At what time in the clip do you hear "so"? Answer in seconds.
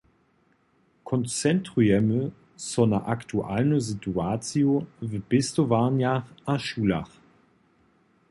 2.69-2.87